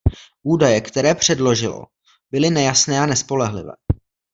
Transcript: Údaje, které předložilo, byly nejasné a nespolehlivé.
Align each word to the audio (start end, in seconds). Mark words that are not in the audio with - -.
Údaje, 0.43 0.81
které 0.81 1.15
předložilo, 1.15 1.85
byly 2.31 2.49
nejasné 2.49 2.99
a 2.99 3.05
nespolehlivé. 3.05 3.71